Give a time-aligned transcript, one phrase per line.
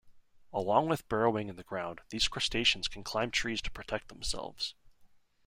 [0.51, 4.73] Along with burrowing in the ground, these crustaceans can climb trees to protect themselves.